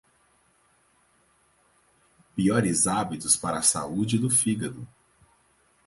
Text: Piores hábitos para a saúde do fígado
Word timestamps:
Piores 2.35 2.87
hábitos 2.87 3.37
para 3.37 3.59
a 3.59 3.61
saúde 3.61 4.17
do 4.17 4.31
fígado 4.31 4.87